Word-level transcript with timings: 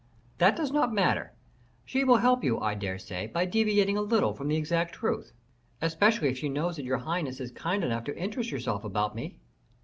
"That 0.39 0.55
does 0.55 0.71
not 0.71 0.91
matter; 0.91 1.31
she 1.85 2.03
will 2.03 2.17
help 2.17 2.43
you, 2.43 2.59
I 2.59 2.73
dare 2.73 2.97
say, 2.97 3.27
by 3.27 3.45
deviating 3.45 3.97
a 3.97 4.01
little 4.01 4.33
from 4.33 4.47
the 4.47 4.57
exact 4.57 4.95
truth." 4.95 5.31
"Especially 5.79 6.29
if 6.29 6.39
she 6.39 6.49
knows 6.49 6.77
that 6.77 6.85
your 6.85 6.97
highness 6.97 7.39
is 7.39 7.51
kind 7.51 7.83
enough 7.83 8.05
to 8.05 8.17
interest 8.17 8.49
yourself 8.49 8.83
about 8.83 9.13
me." 9.13 9.37